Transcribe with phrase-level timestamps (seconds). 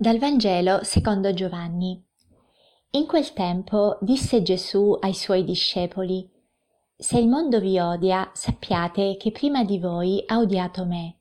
[0.00, 2.02] Dal Vangelo secondo Giovanni.
[2.92, 6.26] In quel tempo disse Gesù ai suoi discepoli,
[6.96, 11.18] Se il mondo vi odia, sappiate che prima di voi ha odiato me.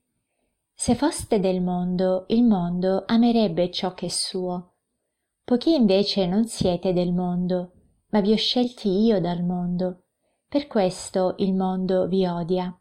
[0.73, 4.75] Se foste del mondo, il mondo amerebbe ciò che è suo.
[5.43, 7.73] Poiché invece non siete del mondo,
[8.11, 10.03] ma vi ho scelti io dal mondo,
[10.47, 12.73] per questo il mondo vi odia.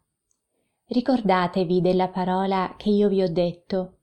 [0.85, 3.98] Ricordatevi della parola che io vi ho detto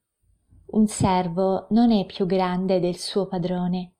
[0.75, 3.93] un servo non è più grande del suo padrone.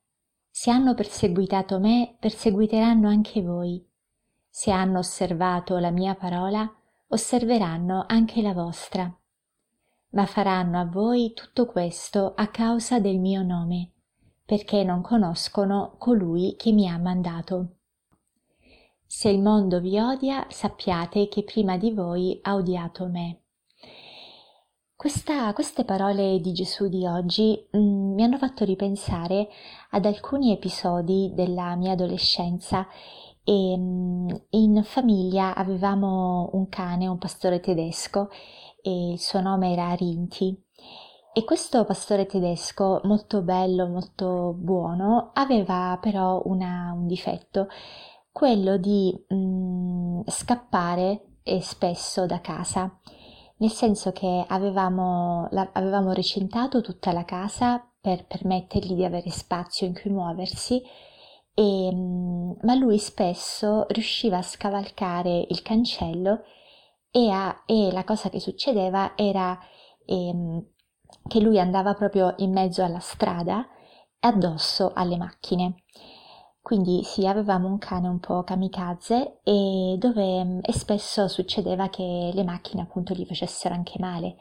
[0.50, 3.86] Se hanno perseguitato me, perseguiteranno anche voi.
[4.50, 6.70] Se hanno osservato la mia parola,
[7.08, 9.14] osserveranno anche la vostra.
[10.12, 13.92] Ma faranno a voi tutto questo a causa del mio nome,
[14.44, 17.76] perché non conoscono colui che mi ha mandato.
[19.06, 23.45] Se il mondo vi odia, sappiate che prima di voi ha odiato me.
[25.06, 29.50] Questa, queste parole di Gesù di oggi mh, mm, mi hanno fatto ripensare
[29.92, 32.88] ad alcuni episodi della mia adolescenza
[33.44, 38.30] e mh, mm, in famiglia avevamo un cane, un pastore tedesco
[38.82, 40.60] e il suo nome era Rinti.
[41.34, 47.68] E questo pastore tedesco, molto bello, molto buono, aveva però una, un difetto,
[48.32, 51.26] quello di mh, mm, scappare
[51.62, 53.00] spesso da casa
[53.58, 59.88] nel senso che avevamo, la, avevamo recintato tutta la casa per permettergli di avere spazio
[59.88, 60.82] in cui muoversi,
[61.54, 66.44] e, ma lui spesso riusciva a scavalcare il cancello
[67.10, 69.58] e, a, e la cosa che succedeva era
[70.06, 70.66] ehm,
[71.28, 73.66] che lui andava proprio in mezzo alla strada
[74.20, 75.84] addosso alle macchine.
[76.66, 82.44] Quindi sì, avevamo un cane un po' kamikaze e dove e spesso succedeva che le
[82.44, 84.36] macchine appunto gli facessero anche male.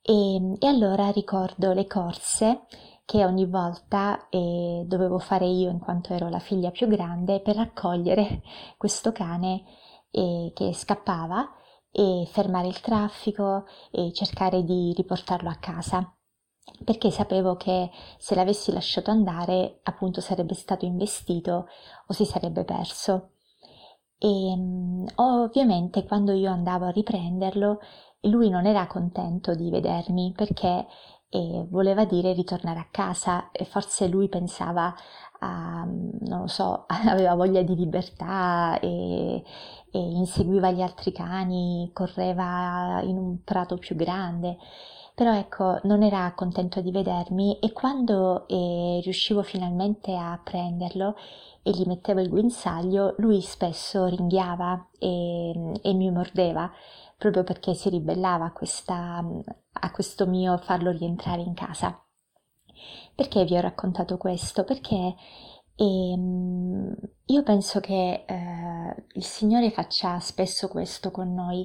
[0.00, 2.62] E, e allora ricordo le corse
[3.04, 7.56] che ogni volta eh, dovevo fare io in quanto ero la figlia più grande per
[7.56, 8.40] raccogliere
[8.78, 9.62] questo cane
[10.10, 11.46] eh, che scappava
[11.90, 16.16] e fermare il traffico e cercare di riportarlo a casa
[16.84, 21.68] perché sapevo che se l'avessi lasciato andare appunto sarebbe stato investito
[22.06, 23.30] o si sarebbe perso.
[24.18, 27.80] E mm, ovviamente quando io andavo a riprenderlo
[28.26, 30.86] lui non era contento di vedermi perché
[31.34, 34.94] eh, voleva dire ritornare a casa e forse lui pensava
[35.40, 39.42] a, non lo so, aveva voglia di libertà e,
[39.90, 44.58] e inseguiva gli altri cani, correva in un prato più grande.
[45.14, 51.14] Però ecco non era contento di vedermi e quando eh, riuscivo finalmente a prenderlo
[51.62, 56.70] e gli mettevo il guinzaglio, lui spesso ringhiava e, e mi mordeva
[57.22, 59.24] proprio perché si ribellava a, questa,
[59.72, 62.04] a questo mio farlo rientrare in casa.
[63.14, 64.64] Perché vi ho raccontato questo?
[64.64, 65.14] Perché
[65.76, 66.94] ehm,
[67.26, 71.64] io penso che eh, il Signore faccia spesso questo con noi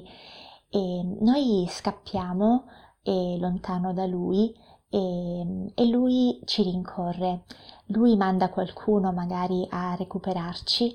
[0.70, 2.64] e noi scappiamo
[3.02, 4.54] e lontano da lui
[4.88, 7.46] e, e lui ci rincorre,
[7.86, 10.94] lui manda qualcuno magari a recuperarci,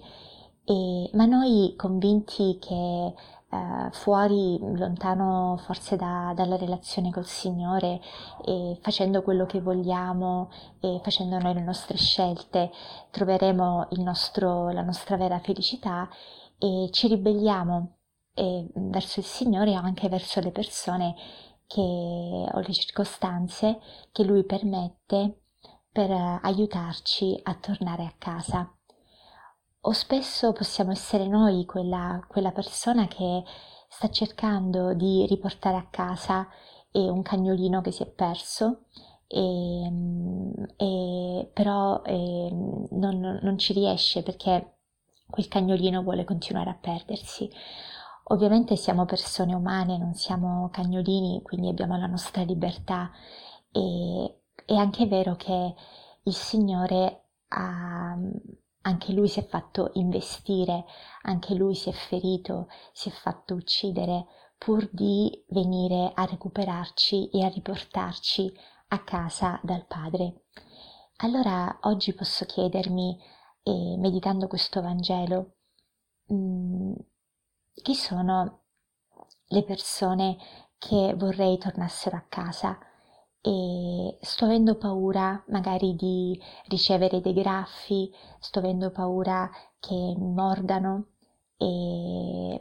[0.63, 3.13] e, ma noi convinti che
[3.53, 8.01] Uh, fuori, lontano forse da, dalla relazione col Signore,
[8.43, 10.49] e facendo quello che vogliamo
[10.79, 12.71] e facendo noi le nostre scelte,
[13.11, 16.09] troveremo nostro, la nostra vera felicità
[16.57, 17.97] e ci ribelliamo
[18.33, 21.13] e, verso il Signore e anche verso le persone
[21.67, 23.79] che, o le circostanze
[24.11, 25.41] che lui permette
[25.91, 28.67] per aiutarci a tornare a casa.
[29.85, 33.43] O spesso possiamo essere noi quella, quella persona che
[33.89, 36.47] sta cercando di riportare a casa
[36.91, 38.85] un cagnolino che si è perso,
[39.27, 39.91] e,
[40.77, 42.49] e, però e,
[42.91, 44.77] non, non ci riesce perché
[45.27, 47.49] quel cagnolino vuole continuare a perdersi.
[48.25, 53.11] Ovviamente siamo persone umane, non siamo cagnolini, quindi abbiamo la nostra libertà.
[53.71, 55.73] E è anche vero che
[56.23, 58.15] il Signore ha,
[58.83, 60.85] anche lui si è fatto investire,
[61.23, 64.25] anche lui si è ferito, si è fatto uccidere
[64.57, 68.53] pur di venire a recuperarci e a riportarci
[68.89, 70.45] a casa dal Padre.
[71.17, 73.17] Allora oggi posso chiedermi,
[73.63, 75.55] eh, meditando questo Vangelo,
[76.27, 76.93] mh, mm,
[77.81, 78.63] chi sono
[79.47, 80.37] le persone
[80.77, 82.77] che vorrei tornassero a casa
[83.45, 88.09] e sto avendo paura magari di ricevere dei graffi,
[88.39, 91.07] sto avendo paura che mi mordano
[91.57, 92.57] e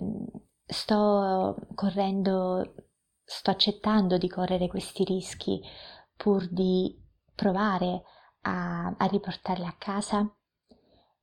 [0.66, 2.74] sto correndo,
[3.22, 5.62] sto accettando di correre questi rischi
[6.16, 7.00] pur di
[7.32, 8.02] provare
[8.40, 10.28] a, a riportarla a casa.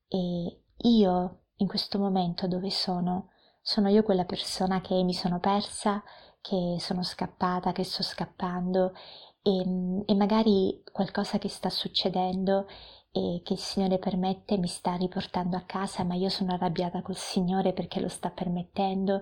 [0.08, 6.02] E io in questo momento dove sono, sono io quella persona che mi sono persa,
[6.40, 8.94] che sono scappata, che sto scappando
[9.42, 12.68] e, e magari qualcosa che sta succedendo
[13.12, 17.16] e che il Signore permette mi sta riportando a casa, ma io sono arrabbiata col
[17.16, 19.22] Signore perché lo sta permettendo,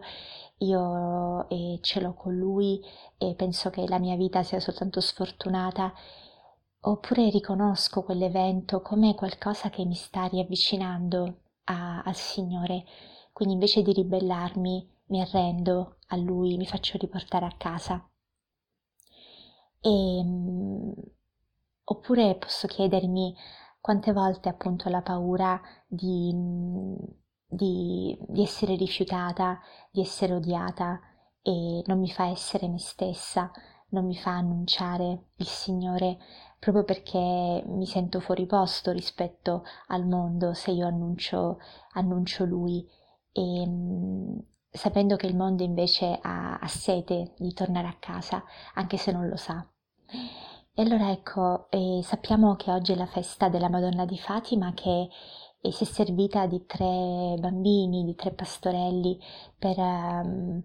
[0.58, 2.82] io eh, ce l'ho con Lui
[3.18, 5.94] e penso che la mia vita sia soltanto sfortunata,
[6.82, 12.84] oppure riconosco quell'evento come qualcosa che mi sta riavvicinando a, al Signore,
[13.32, 18.06] quindi invece di ribellarmi mi arrendo a Lui, mi faccio riportare a casa.
[19.82, 20.94] E, ehm,
[21.86, 23.36] oppure posso chiedermi
[23.80, 26.34] quante volte appunto la paura di,
[27.48, 29.60] di, di essere rifiutata,
[29.92, 31.00] di essere odiata
[31.42, 33.50] e non mi fa essere me stessa,
[33.90, 36.18] non mi fa annunciare il Signore
[36.60, 41.60] proprio perché mi sento fuori posto rispetto al mondo se io annuncio,
[41.94, 42.86] annuncio Lui.
[43.32, 44.37] E
[44.78, 48.44] sapendo che il mondo invece ha, ha sete di tornare a casa
[48.76, 49.68] anche se non lo sa.
[50.80, 55.10] E allora ecco, eh, sappiamo che oggi è la festa della Madonna di Fatima che
[55.60, 59.20] eh, si è servita di tre bambini, di tre pastorelli
[59.58, 60.64] per um,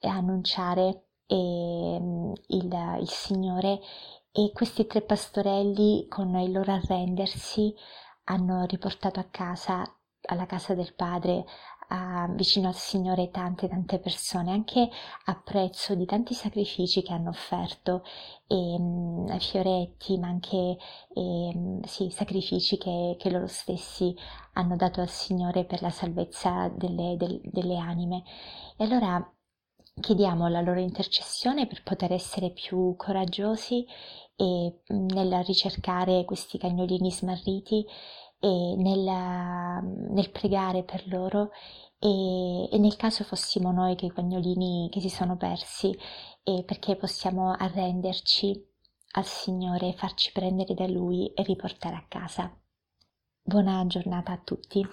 [0.00, 2.00] annunciare eh,
[2.46, 3.80] il, il Signore
[4.30, 7.74] e questi tre pastorelli con il loro arrendersi
[8.24, 9.82] hanno riportato a casa,
[10.26, 11.44] alla casa del Padre,
[11.94, 14.88] a, vicino al Signore tante tante persone, anche
[15.26, 18.02] a prezzo di tanti sacrifici che hanno offerto,
[18.46, 20.76] e, mh, fioretti, ma anche
[21.14, 24.14] e, sì, sacrifici che, che, loro stessi
[24.54, 28.24] hanno dato al Signore per la salvezza delle, del, delle anime.
[28.76, 29.24] E allora
[30.00, 33.86] chiediamo la loro intercessione per poter essere più coraggiosi
[34.36, 37.86] e nel ricercare questi cagnolini smarriti
[38.44, 41.50] e nel, nel pregare per loro
[41.98, 45.96] e, e, nel caso fossimo noi che i cagnolini che si sono persi
[46.66, 48.62] perché possiamo arrenderci
[49.12, 52.54] al Signore, farci prendere da Lui e riportare a casa.
[53.42, 54.86] Buona giornata a tutti.